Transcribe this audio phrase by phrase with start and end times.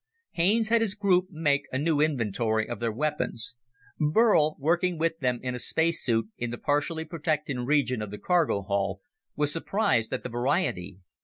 [0.31, 3.55] Haines had his group make a new inventory of their weapons.
[3.99, 8.17] Burl, working with them in a space suit, in the partially protected region of the
[8.17, 9.01] cargo hull,
[9.35, 10.97] was surprised at the variety.